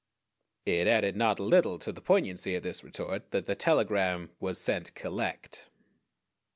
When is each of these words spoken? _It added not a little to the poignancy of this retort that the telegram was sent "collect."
_It 0.71 0.87
added 0.87 1.15
not 1.15 1.37
a 1.37 1.43
little 1.43 1.77
to 1.77 1.91
the 1.91 2.01
poignancy 2.01 2.55
of 2.55 2.63
this 2.63 2.83
retort 2.83 3.29
that 3.29 3.45
the 3.45 3.53
telegram 3.53 4.31
was 4.39 4.57
sent 4.59 4.95
"collect." 4.95 5.69